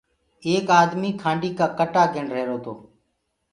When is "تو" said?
2.63-2.73